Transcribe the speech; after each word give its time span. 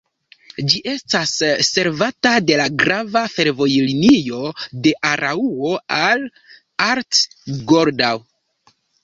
Ĝi 0.69 0.79
estas 0.91 1.33
servata 1.67 2.31
de 2.45 2.57
la 2.61 2.65
grava 2.83 3.23
fervojlinio 3.33 4.41
de 4.87 4.95
Araŭo 5.11 5.75
al 5.99 6.27
Arth-Goldau. 6.89 8.25